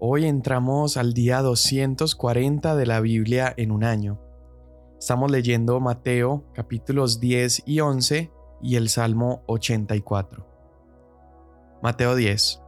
[0.00, 4.20] Hoy entramos al día 240 de la Biblia en un año.
[4.96, 8.30] Estamos leyendo Mateo capítulos 10 y 11
[8.62, 10.46] y el Salmo 84.
[11.82, 12.62] Mateo 10.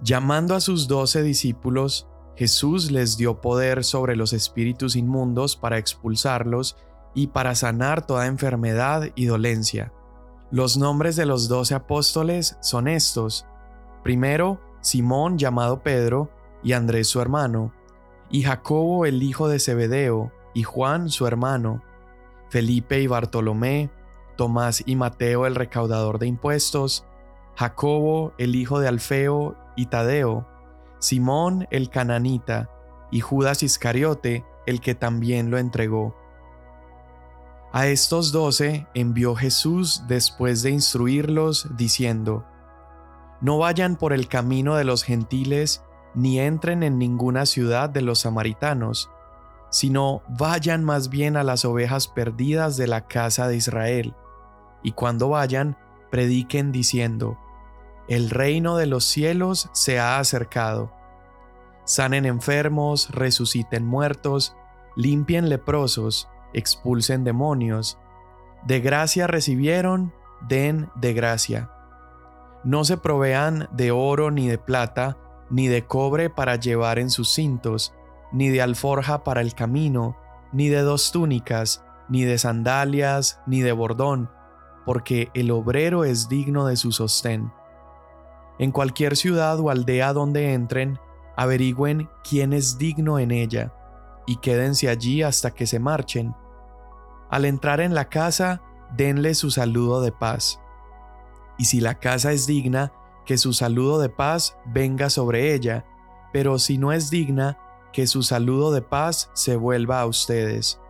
[0.00, 6.78] Llamando a sus doce discípulos, Jesús les dio poder sobre los espíritus inmundos para expulsarlos
[7.14, 9.92] y para sanar toda enfermedad y dolencia.
[10.50, 13.44] Los nombres de los doce apóstoles son estos.
[14.02, 16.30] Primero, Simón llamado Pedro,
[16.62, 17.72] y Andrés su hermano,
[18.30, 21.82] y Jacobo el hijo de Zebedeo, y Juan su hermano,
[22.48, 23.90] Felipe y Bartolomé,
[24.36, 27.04] Tomás y Mateo el recaudador de impuestos,
[27.56, 30.46] Jacobo el hijo de Alfeo y Tadeo,
[30.98, 32.70] Simón el cananita,
[33.10, 36.14] y Judas Iscariote el que también lo entregó.
[37.72, 42.44] A estos doce envió Jesús después de instruirlos, diciendo,
[43.40, 45.82] No vayan por el camino de los gentiles,
[46.14, 49.10] ni entren en ninguna ciudad de los samaritanos,
[49.70, 54.14] sino vayan más bien a las ovejas perdidas de la casa de Israel,
[54.82, 55.76] y cuando vayan,
[56.10, 57.38] prediquen diciendo,
[58.08, 60.92] El reino de los cielos se ha acercado.
[61.84, 64.56] Sanen enfermos, resuciten muertos,
[64.96, 67.98] limpien leprosos, expulsen demonios.
[68.66, 70.12] De gracia recibieron,
[70.48, 71.70] den de gracia.
[72.64, 75.16] No se provean de oro ni de plata,
[75.50, 77.94] ni de cobre para llevar en sus cintos,
[78.32, 80.16] ni de alforja para el camino,
[80.52, 84.30] ni de dos túnicas, ni de sandalias, ni de bordón,
[84.84, 87.52] porque el obrero es digno de su sostén.
[88.58, 90.98] En cualquier ciudad o aldea donde entren,
[91.36, 93.72] averigüen quién es digno en ella,
[94.26, 96.34] y quédense allí hasta que se marchen.
[97.30, 98.60] Al entrar en la casa,
[98.96, 100.60] denle su saludo de paz.
[101.60, 102.90] Y si la casa es digna,
[103.26, 105.84] que su saludo de paz venga sobre ella,
[106.32, 107.58] pero si no es digna,
[107.92, 110.80] que su saludo de paz se vuelva a ustedes.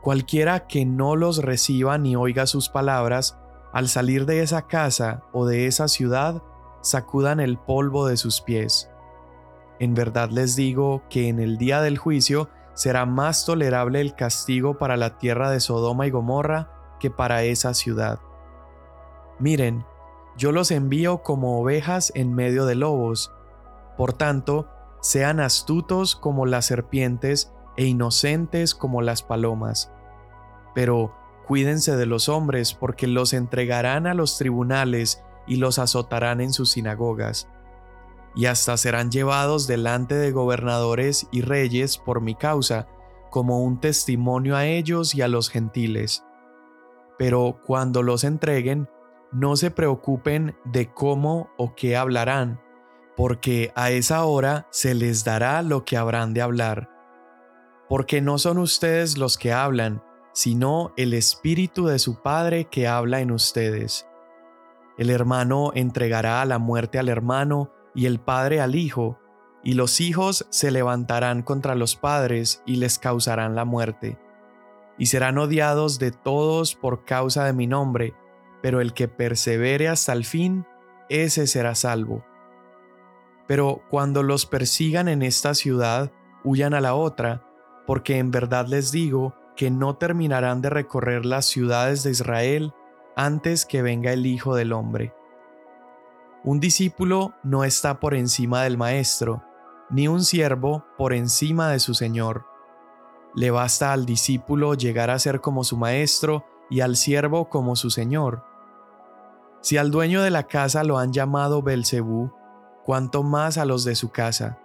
[0.00, 3.36] Cualquiera que no los reciba ni oiga sus palabras,
[3.74, 6.42] al salir de esa casa o de esa ciudad,
[6.80, 8.88] sacudan el polvo de sus pies.
[9.80, 14.78] En verdad les digo que en el día del juicio será más tolerable el castigo
[14.78, 18.18] para la tierra de Sodoma y Gomorra que para esa ciudad.
[19.38, 19.84] Miren,
[20.36, 23.32] yo los envío como ovejas en medio de lobos.
[23.96, 24.68] Por tanto,
[25.00, 29.92] sean astutos como las serpientes e inocentes como las palomas.
[30.74, 31.14] Pero
[31.46, 36.72] cuídense de los hombres porque los entregarán a los tribunales y los azotarán en sus
[36.72, 37.48] sinagogas.
[38.34, 42.86] Y hasta serán llevados delante de gobernadores y reyes por mi causa,
[43.30, 46.24] como un testimonio a ellos y a los gentiles.
[47.18, 48.88] Pero cuando los entreguen,
[49.32, 52.60] no se preocupen de cómo o qué hablarán,
[53.16, 56.90] porque a esa hora se les dará lo que habrán de hablar.
[57.88, 60.02] Porque no son ustedes los que hablan,
[60.32, 64.06] sino el Espíritu de su Padre que habla en ustedes.
[64.98, 69.18] El hermano entregará a la muerte al hermano y el padre al hijo,
[69.62, 74.18] y los hijos se levantarán contra los padres y les causarán la muerte.
[74.98, 78.14] Y serán odiados de todos por causa de mi nombre,
[78.62, 80.66] pero el que persevere hasta el fin,
[81.08, 82.24] ese será salvo.
[83.46, 86.12] Pero cuando los persigan en esta ciudad,
[86.44, 87.44] huyan a la otra,
[87.86, 92.74] porque en verdad les digo que no terminarán de recorrer las ciudades de Israel
[93.16, 95.14] antes que venga el Hijo del Hombre.
[96.44, 99.42] Un discípulo no está por encima del Maestro,
[99.90, 102.46] ni un siervo por encima de su Señor.
[103.34, 107.90] Le basta al discípulo llegar a ser como su Maestro y al siervo como su
[107.90, 108.44] Señor.
[109.60, 112.32] Si al dueño de la casa lo han llamado Belcebú,
[112.84, 114.58] cuanto más a los de su casa.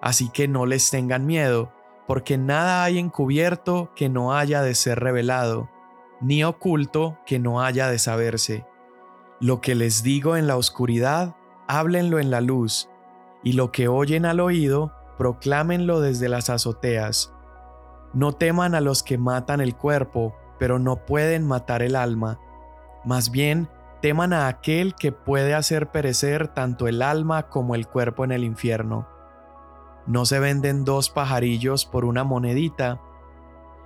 [0.00, 1.72] Así que no les tengan miedo,
[2.06, 5.68] porque nada hay encubierto que no haya de ser revelado,
[6.20, 8.66] ni oculto que no haya de saberse.
[9.40, 11.36] Lo que les digo en la oscuridad,
[11.66, 12.88] háblenlo en la luz,
[13.42, 17.32] y lo que oyen al oído, proclámenlo desde las azoteas.
[18.12, 22.38] No teman a los que matan el cuerpo, pero no pueden matar el alma.
[23.04, 23.68] Más bien,
[24.04, 28.44] teman a aquel que puede hacer perecer tanto el alma como el cuerpo en el
[28.44, 29.08] infierno.
[30.06, 33.00] No se venden dos pajarillos por una monedita,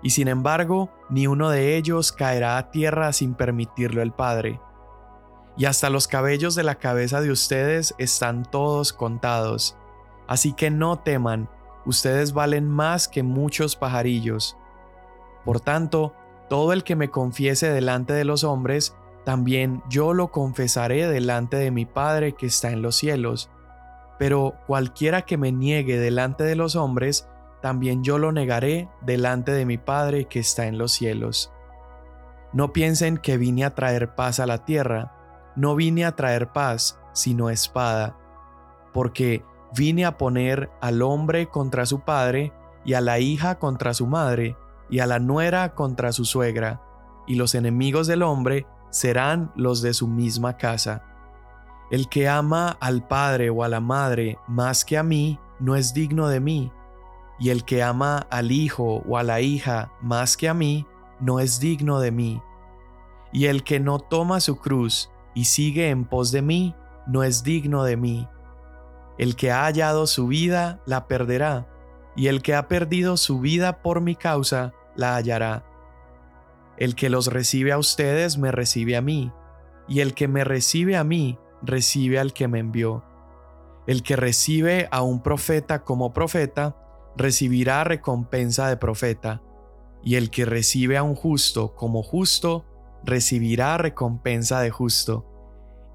[0.03, 4.61] y sin embargo, ni uno de ellos caerá a tierra sin permitirlo el Padre.
[5.56, 9.76] Y hasta los cabellos de la cabeza de ustedes están todos contados.
[10.26, 11.49] Así que no teman,
[11.87, 14.56] ustedes valen más que muchos pajarillos.
[15.44, 16.12] Por tanto,
[16.49, 21.70] todo el que me confiese delante de los hombres, también yo lo confesaré delante de
[21.70, 23.50] mi Padre que está en los cielos.
[24.19, 27.29] Pero cualquiera que me niegue delante de los hombres,
[27.61, 31.53] también yo lo negaré delante de mi Padre que está en los cielos.
[32.53, 35.12] No piensen que vine a traer paz a la tierra,
[35.56, 38.17] no vine a traer paz, sino espada,
[38.94, 39.44] porque
[39.76, 42.53] vine a poner al hombre contra su padre,
[42.85, 44.56] y a la hija contra su madre,
[44.88, 46.81] y a la nuera contra su suegra,
[47.26, 51.02] y los enemigos del hombre serán los de su misma casa.
[51.90, 55.94] El que ama al padre o a la madre más que a mí, no es
[55.94, 56.73] digno de mí,
[57.38, 60.87] y el que ama al hijo o a la hija más que a mí,
[61.20, 62.43] no es digno de mí.
[63.32, 66.75] Y el que no toma su cruz y sigue en pos de mí,
[67.06, 68.29] no es digno de mí.
[69.19, 71.69] El que ha hallado su vida, la perderá,
[72.17, 75.64] y el que ha perdido su vida por mi causa, la hallará.
[76.78, 79.32] El que los recibe a ustedes, me recibe a mí,
[79.88, 83.04] y el que me recibe a mí, recibe al que me envió.
[83.88, 86.76] El que recibe a un profeta como profeta,
[87.16, 89.42] recibirá recompensa de profeta,
[90.04, 92.64] y el que recibe a un justo como justo,
[93.04, 95.26] recibirá recompensa de justo.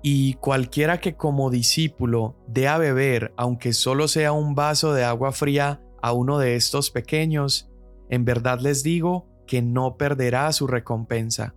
[0.01, 5.31] Y cualquiera que como discípulo dé a beber, aunque solo sea un vaso de agua
[5.31, 7.71] fría, a uno de estos pequeños,
[8.09, 11.53] en verdad les digo que no perderá su recompensa.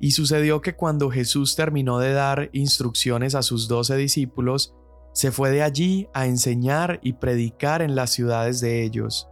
[0.00, 4.74] Y sucedió que cuando Jesús terminó de dar instrucciones a sus doce discípulos,
[5.14, 9.30] se fue de allí a enseñar y predicar en las ciudades de ellos.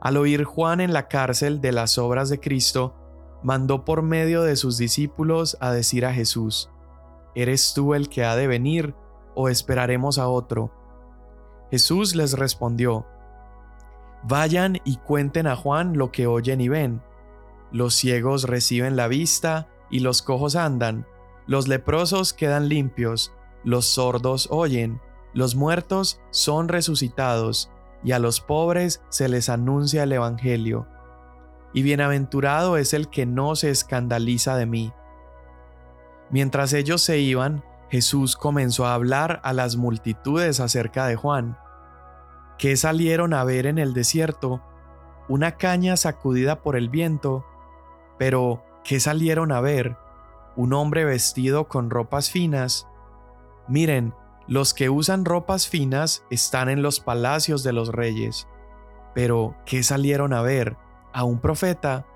[0.00, 2.96] Al oír Juan en la cárcel de las obras de Cristo,
[3.44, 6.68] mandó por medio de sus discípulos a decir a Jesús,
[7.36, 8.92] ¿Eres tú el que ha de venir
[9.36, 10.72] o esperaremos a otro?
[11.70, 13.06] Jesús les respondió,
[14.22, 17.02] Vayan y cuenten a Juan lo que oyen y ven.
[17.70, 21.06] Los ciegos reciben la vista y los cojos andan,
[21.46, 23.32] los leprosos quedan limpios,
[23.62, 25.00] los sordos oyen,
[25.32, 27.70] los muertos son resucitados,
[28.02, 30.86] y a los pobres se les anuncia el Evangelio.
[31.72, 34.92] Y bienaventurado es el que no se escandaliza de mí.
[36.30, 41.58] Mientras ellos se iban, Jesús comenzó a hablar a las multitudes acerca de Juan.
[42.58, 44.62] ¿Qué salieron a ver en el desierto?
[45.28, 47.44] Una caña sacudida por el viento.
[48.18, 49.96] Pero, ¿qué salieron a ver?
[50.56, 52.88] Un hombre vestido con ropas finas.
[53.68, 54.14] Miren,
[54.48, 58.48] los que usan ropas finas están en los palacios de los reyes.
[59.14, 60.76] Pero, ¿qué salieron a ver?
[61.12, 62.06] ¿A un profeta?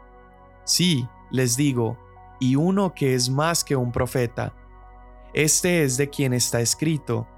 [0.64, 1.98] Sí, les digo,
[2.38, 4.54] y uno que es más que un profeta.
[5.34, 7.28] Este es de quien está escrito.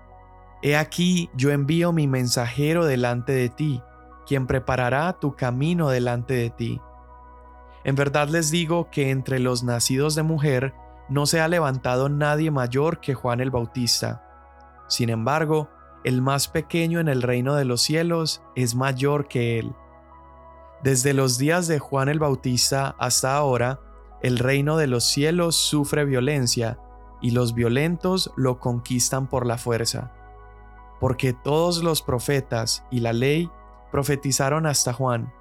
[0.62, 3.82] He aquí yo envío mi mensajero delante de ti,
[4.26, 6.80] quien preparará tu camino delante de ti.
[7.84, 10.72] En verdad les digo que entre los nacidos de mujer
[11.08, 14.22] no se ha levantado nadie mayor que Juan el Bautista.
[14.88, 15.68] Sin embargo,
[16.04, 19.74] el más pequeño en el reino de los cielos es mayor que él.
[20.82, 23.80] Desde los días de Juan el Bautista hasta ahora,
[24.22, 26.78] el reino de los cielos sufre violencia,
[27.20, 30.12] y los violentos lo conquistan por la fuerza.
[31.02, 33.50] Porque todos los profetas y la ley
[33.90, 35.32] profetizaron hasta Juan,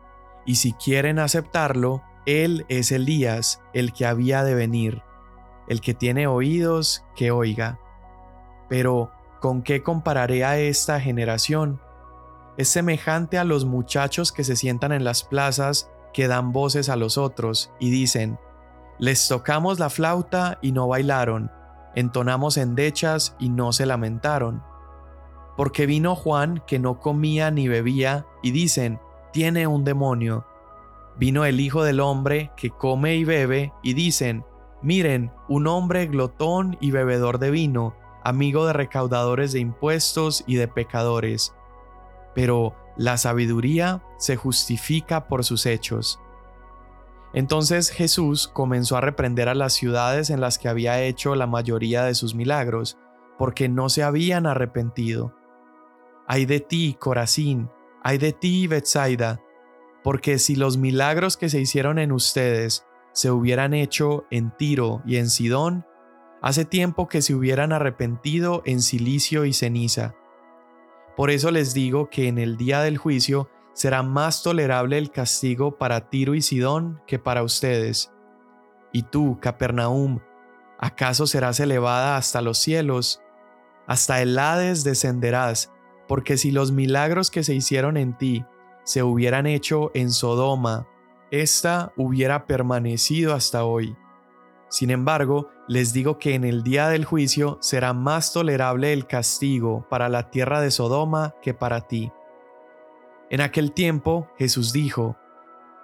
[0.44, 5.04] y si quieren aceptarlo, él es Elías, el que había de venir.
[5.68, 7.80] El que tiene oídos, que oiga.
[8.70, 11.80] Pero, ¿con qué compararé a esta generación?
[12.58, 16.96] Es semejante a los muchachos que se sientan en las plazas, que dan voces a
[16.96, 18.40] los otros, y dicen,
[18.98, 21.52] Les tocamos la flauta y no bailaron,
[21.94, 24.71] entonamos endechas y no se lamentaron.
[25.62, 29.00] Porque vino Juan que no comía ni bebía, y dicen,
[29.32, 30.44] tiene un demonio.
[31.18, 34.44] Vino el Hijo del Hombre que come y bebe, y dicen,
[34.82, 40.68] Miren, un hombre glotón y bebedor de vino, amigo de recaudadores de impuestos y de
[40.68, 41.54] pecadores.
[42.34, 46.20] Pero la sabiduría se justifica por sus hechos.
[47.34, 52.04] Entonces Jesús comenzó a reprender a las ciudades en las que había hecho la mayoría
[52.04, 52.98] de sus milagros,
[53.38, 55.36] porque no se habían arrepentido.
[56.34, 57.70] Ay de ti, Corazín,
[58.04, 59.42] ay de ti, Bethsaida,
[60.02, 65.18] porque si los milagros que se hicieron en ustedes se hubieran hecho en Tiro y
[65.18, 65.86] en Sidón,
[66.42, 70.16] hace tiempo que se hubieran arrepentido en silicio y ceniza.
[71.18, 75.78] Por eso les digo que en el día del juicio será más tolerable el castigo
[75.78, 78.10] para Tiro y Sidón que para ustedes.
[78.94, 80.22] Y tú, Capernaum,
[80.80, 83.22] ¿acaso serás elevada hasta los cielos?
[83.86, 85.74] Hasta el Hades descenderás,
[86.12, 88.44] porque si los milagros que se hicieron en ti
[88.84, 90.86] se hubieran hecho en Sodoma,
[91.32, 93.96] ésta hubiera permanecido hasta hoy.
[94.68, 99.88] Sin embargo, les digo que en el día del juicio será más tolerable el castigo
[99.90, 102.12] para la tierra de Sodoma que para ti.
[103.30, 105.16] En aquel tiempo Jesús dijo,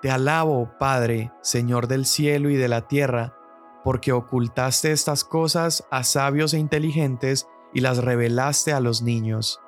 [0.02, 3.34] Te alabo, Padre, Señor del cielo y de la tierra,
[3.82, 9.62] porque ocultaste estas cosas a sabios e inteligentes y las revelaste a los niños.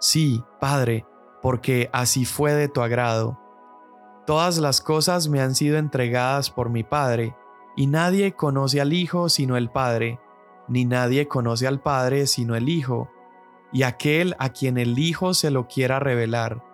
[0.00, 1.06] Sí, Padre,
[1.42, 3.38] porque así fue de tu agrado.
[4.26, 7.36] Todas las cosas me han sido entregadas por mi Padre,
[7.76, 10.18] y nadie conoce al Hijo sino el Padre,
[10.68, 13.10] ni nadie conoce al Padre sino el Hijo,
[13.72, 16.64] y aquel a quien el Hijo se lo quiera revelar.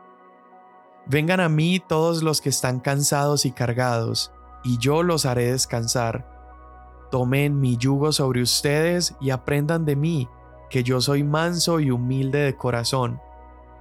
[1.06, 6.32] Vengan a mí todos los que están cansados y cargados, y yo los haré descansar.
[7.10, 10.28] Tomen mi yugo sobre ustedes y aprendan de mí,
[10.70, 13.20] que yo soy manso y humilde de corazón,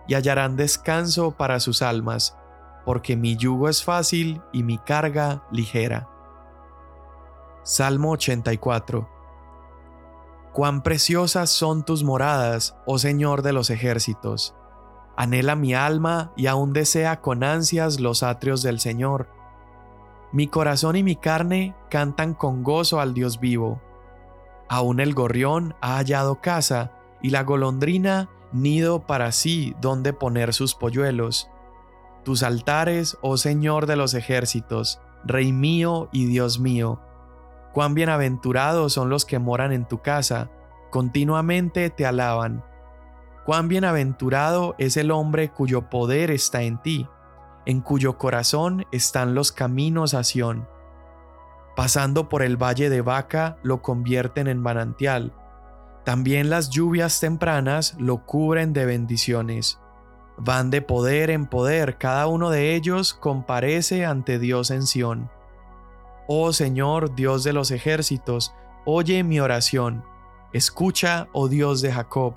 [0.07, 2.37] y hallarán descanso para sus almas,
[2.85, 6.07] porque mi yugo es fácil y mi carga ligera.
[7.63, 9.09] Salmo 84
[10.53, 14.55] Cuán preciosas son tus moradas, oh Señor de los ejércitos.
[15.17, 19.27] Anhela mi alma y aún desea con ansias los atrios del Señor.
[20.31, 23.81] Mi corazón y mi carne cantan con gozo al Dios vivo.
[24.67, 26.91] Aún el gorrión ha hallado casa
[27.21, 31.49] y la golondrina nido para sí donde poner sus polluelos.
[32.23, 37.01] Tus altares, oh Señor de los ejércitos, Rey mío y Dios mío,
[37.75, 40.49] Cuán bienaventurados son los que moran en tu casa,
[40.91, 42.63] continuamente te alaban.
[43.43, 47.05] Cuán bienaventurado es el hombre cuyo poder está en ti,
[47.65, 50.69] en cuyo corazón están los caminos a Sión.
[51.75, 55.33] Pasando por el valle de Vaca lo convierten en manantial.
[56.05, 59.79] También las lluvias tempranas lo cubren de bendiciones.
[60.37, 65.29] Van de poder en poder, cada uno de ellos comparece ante Dios en Sión.
[66.27, 68.53] Oh Señor, Dios de los ejércitos,
[68.85, 70.03] oye mi oración.
[70.53, 72.35] Escucha, oh Dios de Jacob.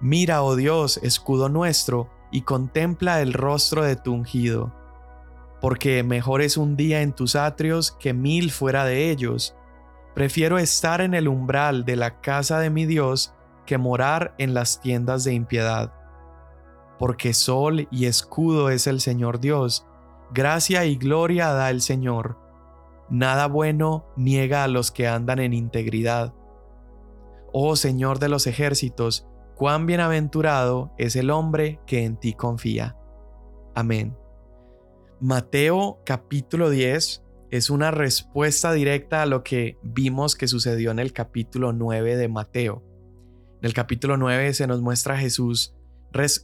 [0.00, 4.72] Mira, oh Dios, escudo nuestro, y contempla el rostro de tu ungido.
[5.62, 9.56] Porque mejor es un día en tus atrios que mil fuera de ellos.
[10.14, 13.32] Prefiero estar en el umbral de la casa de mi Dios
[13.64, 15.94] que morar en las tiendas de impiedad.
[16.98, 19.86] Porque sol y escudo es el Señor Dios,
[20.34, 22.42] gracia y gloria da el Señor
[23.12, 26.32] Nada bueno niega a los que andan en integridad.
[27.52, 32.96] Oh Señor de los ejércitos, cuán bienaventurado es el hombre que en ti confía.
[33.74, 34.16] Amén.
[35.24, 41.12] Mateo capítulo 10 es una respuesta directa a lo que vimos que sucedió en el
[41.12, 42.82] capítulo 9 de Mateo.
[43.60, 45.76] En el capítulo 9 se nos muestra a Jesús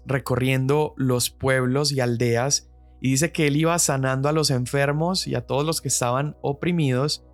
[0.06, 2.70] recorriendo los pueblos y aldeas
[3.00, 6.36] y dice que él iba sanando a los enfermos y a todos los que estaban
[6.40, 7.26] oprimidos,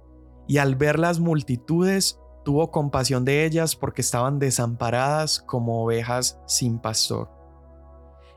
[0.49, 6.79] y al ver las multitudes tuvo compasión de ellas porque estaban desamparadas como ovejas sin
[6.79, 7.44] pastor.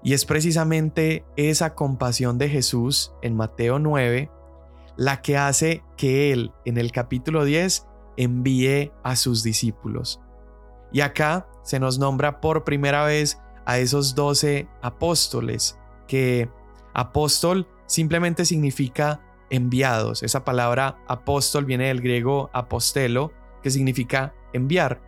[0.07, 4.31] Y es precisamente esa compasión de Jesús en Mateo 9
[4.95, 7.85] la que hace que él en el capítulo 10
[8.15, 10.21] envíe a sus discípulos.
[10.93, 16.49] Y acá se nos nombra por primera vez a esos doce apóstoles que
[16.93, 20.23] Apóstol simplemente significa enviados.
[20.23, 25.01] Esa palabra apóstol viene del griego apostelo, que significa enviar.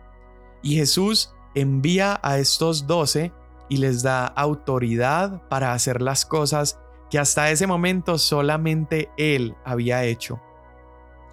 [0.62, 3.32] Y Jesús envía a estos doce
[3.70, 10.04] y les da autoridad para hacer las cosas que hasta ese momento solamente Él había
[10.04, 10.40] hecho.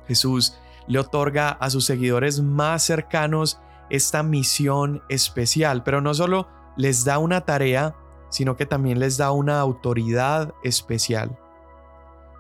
[0.08, 7.04] Jesús le otorga a sus seguidores más cercanos esta misión especial, pero no solo les
[7.04, 7.96] da una tarea,
[8.30, 11.38] sino que también les da una autoridad especial.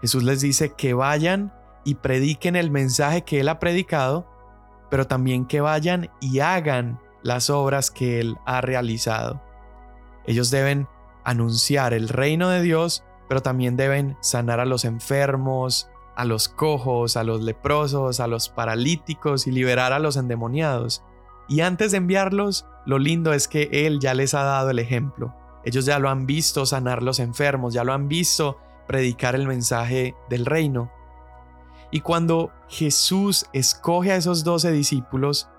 [0.01, 4.27] Jesús les dice que vayan y prediquen el mensaje que Él ha predicado,
[4.89, 9.42] pero también que vayan y hagan las obras que Él ha realizado.
[10.27, 10.88] Ellos deben
[11.24, 17.17] anunciar el reino de Dios, pero también deben sanar a los enfermos, a los cojos,
[17.17, 21.03] a los leprosos, a los paralíticos y liberar a los endemoniados.
[21.48, 25.34] Y antes de enviarlos, lo lindo es que Él ya les ha dado el ejemplo.
[25.63, 28.57] Ellos ya lo han visto sanar los enfermos, ya lo han visto
[28.88, 30.91] predicar el mensaje del reino.
[31.91, 35.50] Y cuando Jesús escoge a esos doce discípulos,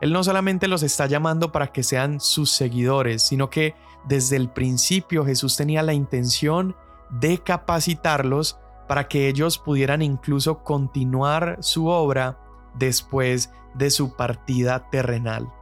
[0.00, 3.74] Él no solamente los está llamando para que sean sus seguidores, sino que
[4.04, 6.76] desde el principio Jesús tenía la intención
[7.10, 12.38] de capacitarlos para que ellos pudieran incluso continuar su obra
[12.74, 15.52] después de su partida terrenal.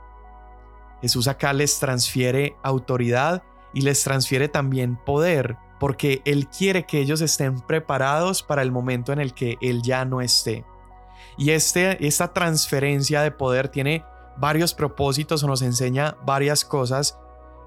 [1.01, 3.43] Jesús acá les transfiere autoridad
[3.75, 9.13] y les transfiere también poder, porque Él quiere que ellos estén preparados para el momento
[9.13, 10.65] en el que Él ya no esté.
[11.37, 14.05] Y este, esta transferencia de poder tiene
[14.39, 17.19] varios propósitos o nos enseña varias cosas.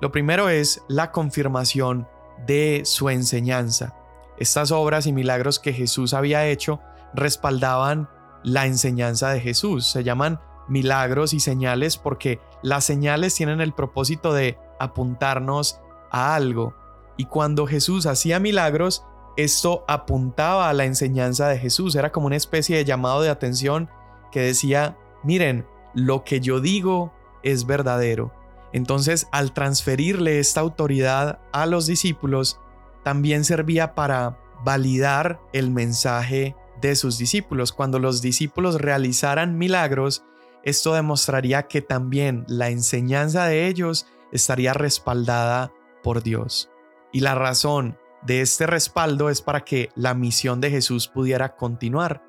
[0.02, 2.08] Lo primero es la confirmación
[2.46, 3.96] de su enseñanza.
[4.38, 6.80] Estas obras y milagros que Jesús había hecho
[7.14, 8.10] respaldaban
[8.44, 9.88] la enseñanza de Jesús.
[9.88, 16.74] Se llaman milagros y señales porque las señales tienen el propósito de apuntarnos a algo.
[17.18, 19.04] Y cuando Jesús hacía milagros,
[19.36, 21.96] esto apuntaba a la enseñanza de Jesús.
[21.96, 23.90] Era como una especie de llamado de atención
[24.32, 28.34] que decía, miren, lo que yo digo es verdadero.
[28.72, 32.60] Entonces, al transferirle esta autoridad a los discípulos,
[33.04, 37.72] también servía para validar el mensaje de sus discípulos.
[37.72, 40.24] Cuando los discípulos realizaran milagros,
[40.64, 45.72] esto demostraría que también la enseñanza de ellos estaría respaldada
[46.04, 46.70] por Dios.
[47.12, 52.24] Y la razón de este respaldo es para que la misión de Jesús pudiera continuar.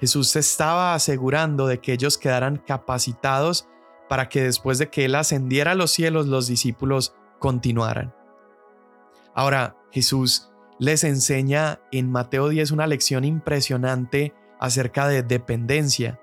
[0.00, 3.68] Jesús se estaba asegurando de que ellos quedaran capacitados
[4.08, 8.14] para que después de que Él ascendiera a los cielos los discípulos continuaran.
[9.34, 16.20] Ahora, Jesús les enseña en Mateo 10 una lección impresionante acerca de dependencia,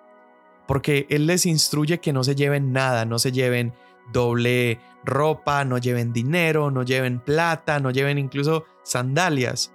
[0.67, 3.73] porque Él les instruye que no se lleven nada, no se lleven
[4.11, 9.73] doble ropa, no lleven dinero, no lleven plata, no lleven incluso sandalias,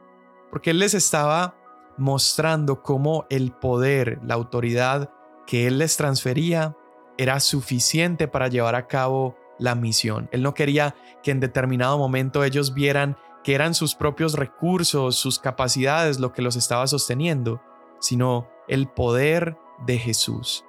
[0.50, 1.57] porque Él les estaba
[1.98, 5.10] mostrando cómo el poder, la autoridad
[5.46, 6.76] que Él les transfería
[7.16, 10.28] era suficiente para llevar a cabo la misión.
[10.32, 15.38] Él no quería que en determinado momento ellos vieran que eran sus propios recursos, sus
[15.38, 17.60] capacidades lo que los estaba sosteniendo,
[18.00, 20.64] sino el poder de Jesús.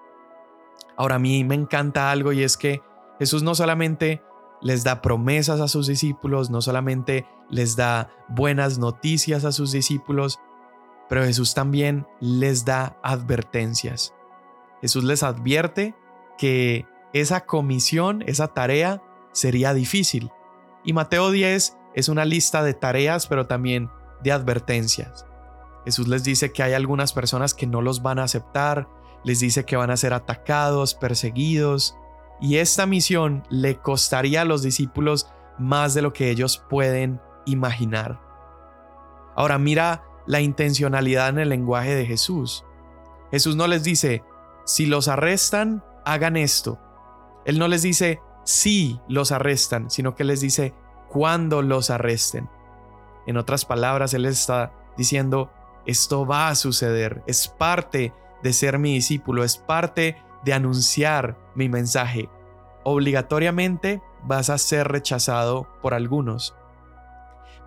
[0.98, 2.82] Ahora a mí me encanta algo y es que
[3.20, 4.22] Jesús no solamente
[4.62, 10.40] les da promesas a sus discípulos, no solamente les da buenas noticias a sus discípulos,
[11.10, 14.14] pero Jesús también les da advertencias.
[14.82, 15.96] Jesús les advierte
[16.38, 19.02] que esa comisión, esa tarea,
[19.34, 20.32] sería difícil.
[20.86, 23.90] Y Mateo 10 es una lista de tareas, pero también
[24.24, 25.26] de advertencias.
[25.84, 28.88] Jesús les dice que hay algunas personas que no los van a aceptar,
[29.24, 31.96] les dice que van a ser atacados, perseguidos,
[32.40, 38.20] y esta misión le costaría a los discípulos más de lo que ellos pueden imaginar.
[39.36, 42.64] Ahora mira la intencionalidad en el lenguaje de Jesús.
[43.32, 44.24] Jesús no les dice,
[44.64, 46.80] si los arrestan, hagan esto.
[47.46, 50.76] Él no les dice, si los arrestan, sino que les dice,
[51.10, 52.48] cuando los arresten.
[53.26, 55.52] En otras palabras, Él está diciendo,
[55.88, 58.14] esto va a suceder, es parte
[58.44, 60.16] de ser mi discípulo, es parte
[60.46, 62.30] de anunciar mi mensaje.
[62.84, 66.54] Obligatoriamente vas a ser rechazado por algunos.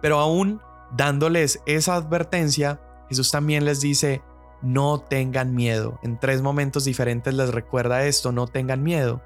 [0.00, 0.60] Pero aún
[0.96, 4.22] dándoles esa advertencia, Jesús también les dice,
[4.62, 5.98] no tengan miedo.
[6.02, 9.22] En tres momentos diferentes les recuerda esto, no tengan miedo.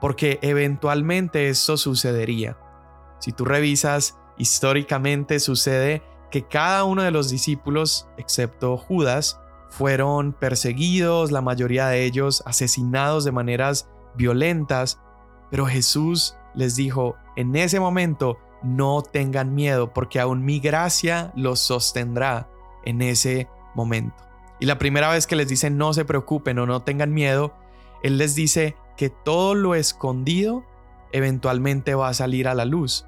[0.00, 2.56] Porque eventualmente esto sucedería.
[3.18, 11.30] Si tú revisas históricamente, sucede que cada uno de los discípulos, excepto Judas, fueron perseguidos,
[11.30, 15.00] la mayoría de ellos asesinados de maneras violentas,
[15.50, 21.60] pero Jesús les dijo, en ese momento no tengan miedo, porque aún mi gracia los
[21.60, 22.48] sostendrá
[22.84, 24.16] en ese momento.
[24.58, 27.54] Y la primera vez que les dice no se preocupen o no tengan miedo,
[28.02, 30.64] Él les dice que todo lo escondido
[31.12, 33.06] eventualmente va a salir a la luz.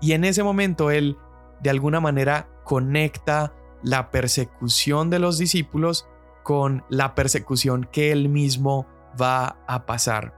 [0.00, 1.18] Y en ese momento Él
[1.60, 6.06] de alguna manera conecta la persecución de los discípulos
[6.42, 8.86] con la persecución que él mismo
[9.20, 10.34] va a pasar.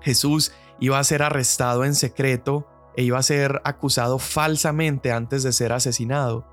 [0.00, 2.66] Jesús iba a ser arrestado en secreto
[2.98, 6.48] e iba a ser acusado falsamente antes de ser asesinado.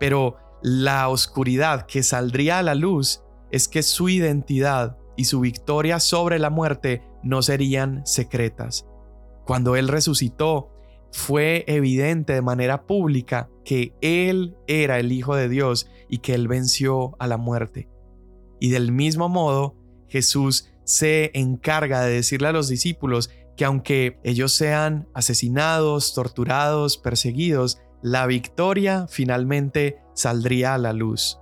[0.00, 6.00] Pero la oscuridad que saldría a la luz es que su identidad y su victoria
[6.00, 8.86] sobre la muerte no serían secretas.
[9.44, 10.70] Cuando Él resucitó,
[11.12, 16.48] fue evidente de manera pública que Él era el Hijo de Dios y que Él
[16.48, 17.90] venció a la muerte.
[18.58, 19.76] Y del mismo modo,
[20.08, 27.78] Jesús se encarga de decirle a los discípulos que aunque ellos sean asesinados, torturados, perseguidos,
[28.02, 31.38] la victoria finalmente saldría a la luz.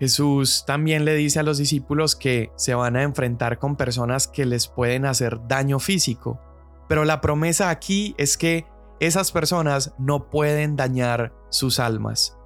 [0.00, 4.44] Jesús también le dice a los discípulos que se van a enfrentar con personas que
[4.46, 6.40] les pueden hacer daño físico,
[6.88, 8.66] pero la promesa aquí es que
[8.98, 12.36] esas personas no pueden dañar sus almas.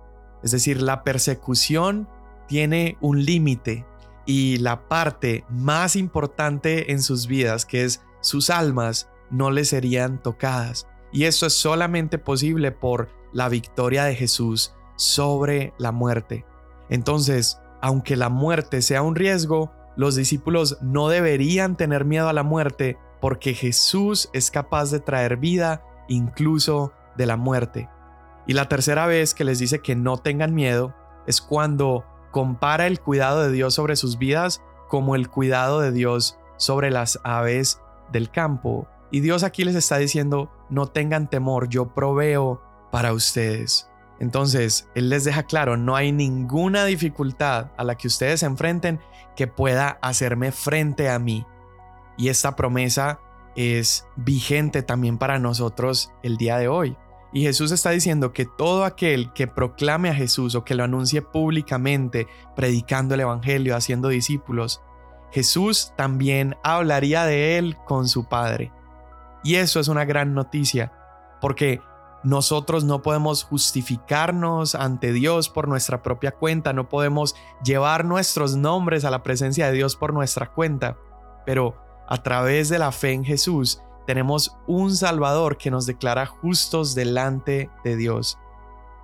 [0.43, 2.09] Es decir, la persecución
[2.47, 3.87] tiene un límite
[4.27, 10.23] y la parte más importante en sus vidas, que es sus almas, no les serían
[10.23, 10.87] tocadas.
[11.13, 16.45] Y esto es solamente posible por la victoria de Jesús sobre la muerte.
[16.89, 22.43] Entonces, aunque la muerte sea un riesgo, los discípulos no deberían tener miedo a la
[22.43, 27.89] muerte porque Jesús es capaz de traer vida incluso de la muerte.
[28.47, 30.95] Y la tercera vez que les dice que no tengan miedo
[31.27, 36.39] es cuando compara el cuidado de Dios sobre sus vidas como el cuidado de Dios
[36.59, 37.81] sobre las aves
[38.13, 38.89] del campo.
[39.11, 43.91] Y Dios aquí les está diciendo, no tengan temor, yo proveo para ustedes.
[44.19, 49.01] Entonces, Él les deja claro, no hay ninguna dificultad a la que ustedes se enfrenten
[49.37, 51.47] que pueda hacerme frente a mí.
[52.17, 53.21] Y esta promesa
[53.55, 56.97] es vigente también para nosotros el día de hoy.
[57.33, 61.21] Y Jesús está diciendo que todo aquel que proclame a Jesús o que lo anuncie
[61.21, 64.81] públicamente, predicando el Evangelio, haciendo discípulos,
[65.37, 68.73] Jesús también hablaría de él con su Padre.
[69.45, 70.93] Y eso es una gran noticia,
[71.43, 71.83] porque
[72.25, 79.05] nosotros no podemos justificarnos ante Dios por nuestra propia cuenta, no podemos llevar nuestros nombres
[79.05, 80.97] a la presencia de Dios por nuestra cuenta,
[81.45, 81.77] pero
[82.09, 87.69] a través de la fe en Jesús tenemos un Salvador que nos declara justos delante
[87.85, 88.39] de Dios.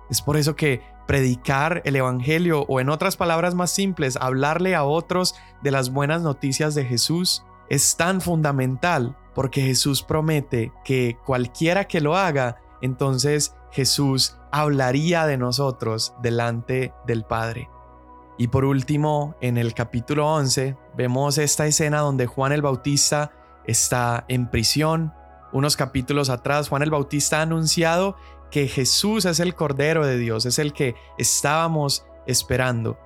[0.09, 4.83] Es por eso que predicar el Evangelio o en otras palabras más simples, hablarle a
[4.83, 11.85] otros de las buenas noticias de Jesús es tan fundamental porque Jesús promete que cualquiera
[11.85, 17.69] que lo haga, entonces Jesús hablaría de nosotros delante del Padre.
[18.37, 23.31] Y por último, en el capítulo 11, vemos esta escena donde Juan el Bautista
[23.65, 25.13] está en prisión.
[25.51, 28.15] Unos capítulos atrás, Juan el Bautista ha anunciado
[28.53, 32.99] que Jesús es el Cordero de Dios, es el que estábamos esperando.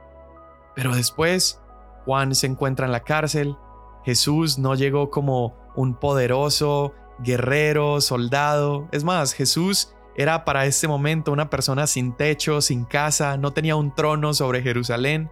[0.75, 1.61] Pero después,
[2.03, 3.55] Juan se encuentra en la cárcel.
[4.03, 8.89] Jesús no llegó como un poderoso guerrero, soldado.
[8.91, 13.77] Es más, Jesús era para este momento una persona sin techo, sin casa, no tenía
[13.77, 15.31] un trono sobre Jerusalén.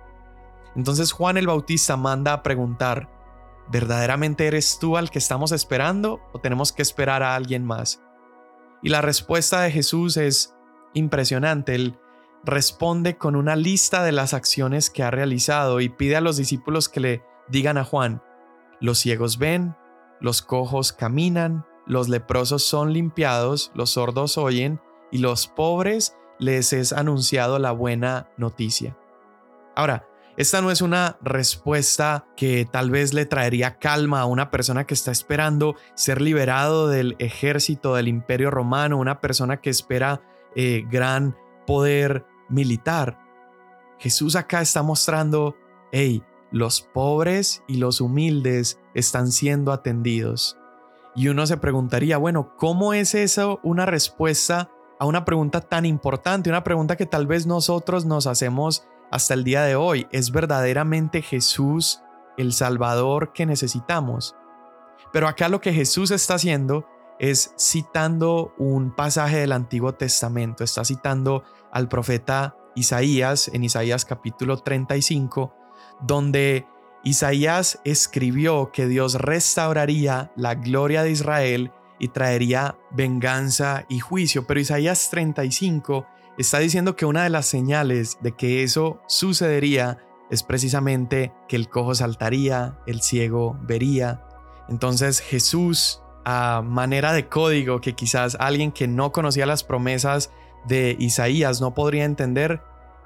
[0.77, 3.09] Entonces Juan el Bautista manda a preguntar,
[3.67, 8.04] ¿verdaderamente eres tú al que estamos esperando o tenemos que esperar a alguien más?
[8.85, 10.53] Y la respuesta de Jesús es
[10.93, 11.73] impresionante.
[11.73, 11.97] Él
[12.43, 16.87] responde con una lista de las acciones que ha realizado y pide a los discípulos
[16.87, 18.21] que le digan a Juan,
[18.79, 19.75] los ciegos ven,
[20.21, 24.79] los cojos caminan, los leprosos son limpiados, los sordos oyen,
[25.11, 28.95] y los pobres les es anunciado la buena noticia.
[29.75, 34.85] Ahora, esta no es una respuesta que tal vez le traería calma a una persona
[34.85, 40.21] que está esperando ser liberado del ejército del imperio romano, una persona que espera
[40.55, 43.17] eh, gran poder militar.
[43.97, 45.55] Jesús acá está mostrando,
[45.93, 46.21] hey,
[46.51, 50.57] los pobres y los humildes están siendo atendidos.
[51.15, 54.69] Y uno se preguntaría, bueno, ¿cómo es eso una respuesta
[54.99, 56.49] a una pregunta tan importante?
[56.49, 60.07] Una pregunta que tal vez nosotros nos hacemos hasta el día de hoy.
[60.11, 62.01] ¿Es verdaderamente Jesús
[62.37, 64.35] el Salvador que necesitamos?
[65.11, 66.85] Pero acá lo que Jesús está haciendo
[67.19, 70.63] es citando un pasaje del Antiguo Testamento.
[70.63, 75.53] Está citando al profeta Isaías en Isaías capítulo 35,
[76.01, 76.67] donde
[77.03, 84.59] Isaías escribió que Dios restauraría la gloria de Israel y traería venganza y juicio, pero
[84.59, 86.05] Isaías 35
[86.37, 91.69] está diciendo que una de las señales de que eso sucedería es precisamente que el
[91.69, 94.23] cojo saltaría, el ciego vería.
[94.67, 100.31] Entonces Jesús, a manera de código que quizás alguien que no conocía las promesas
[100.67, 102.61] de Isaías no podría entender,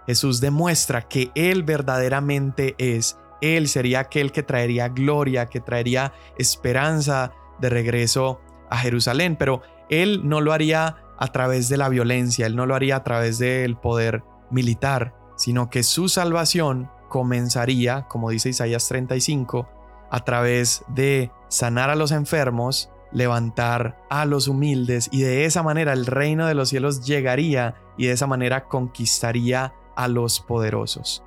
[0.08, 7.32] Jesús demuestra que Él verdaderamente es él sería aquel que traería gloria, que traería esperanza
[7.60, 12.56] de regreso a Jerusalén, pero Él no lo haría a través de la violencia, Él
[12.56, 18.50] no lo haría a través del poder militar, sino que su salvación comenzaría, como dice
[18.50, 19.68] Isaías 35,
[20.10, 25.94] a través de sanar a los enfermos, levantar a los humildes y de esa manera
[25.94, 31.24] el reino de los cielos llegaría y de esa manera conquistaría a los poderosos.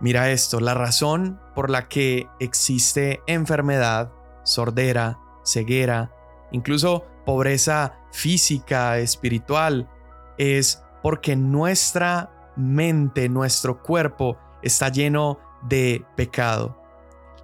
[0.00, 6.12] Mira esto, la razón por la que existe enfermedad, sordera, ceguera,
[6.50, 9.88] incluso pobreza física, espiritual,
[10.38, 16.78] es porque nuestra mente, nuestro cuerpo está lleno de pecado.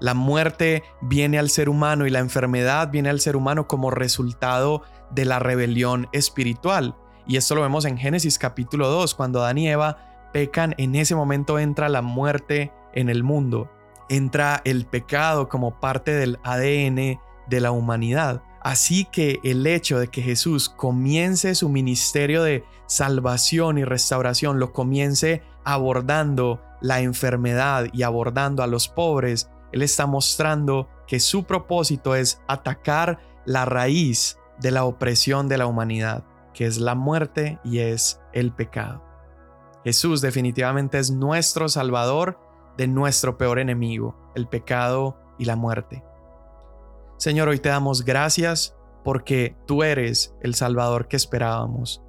[0.00, 4.82] La muerte viene al ser humano y la enfermedad viene al ser humano como resultado
[5.10, 6.94] de la rebelión espiritual.
[7.26, 11.14] Y esto lo vemos en Génesis capítulo 2, cuando Adán y Eva pecan, en ese
[11.14, 13.70] momento entra la muerte en el mundo,
[14.08, 18.42] entra el pecado como parte del ADN de la humanidad.
[18.68, 24.74] Así que el hecho de que Jesús comience su ministerio de salvación y restauración, lo
[24.74, 32.14] comience abordando la enfermedad y abordando a los pobres, Él está mostrando que su propósito
[32.14, 37.78] es atacar la raíz de la opresión de la humanidad, que es la muerte y
[37.78, 39.02] es el pecado.
[39.82, 42.38] Jesús definitivamente es nuestro Salvador
[42.76, 46.04] de nuestro peor enemigo, el pecado y la muerte.
[47.18, 52.00] Señor, hoy te damos gracias porque tú eres el Salvador que esperábamos.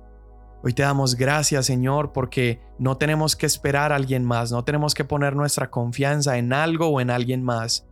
[0.62, 4.94] Hoy te damos gracias, Señor, porque no tenemos que esperar a alguien más, no tenemos
[4.94, 7.88] que poner nuestra confianza en algo o en alguien más.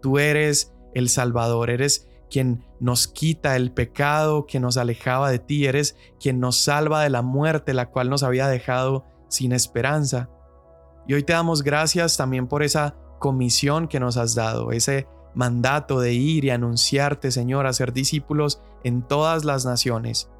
[0.00, 5.66] Tú eres el Salvador, eres quien nos quita el pecado que nos alejaba de ti,
[5.66, 10.30] eres quien nos salva de la muerte, la cual nos había dejado sin esperanza.
[11.06, 16.00] Y hoy te damos gracias también por esa comisión que nos has dado, ese mandato
[16.00, 20.30] de ir y anunciarte, Señor, a ser discípulos en todas las naciones.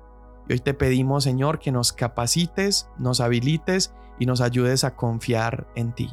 [0.49, 5.67] Y hoy te pedimos, Señor, que nos capacites, nos habilites y nos ayudes a confiar
[5.75, 6.11] en ti.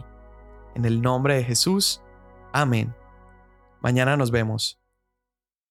[0.76, 2.02] En el nombre de Jesús.
[2.54, 2.96] Amén.
[3.82, 4.81] Mañana nos vemos.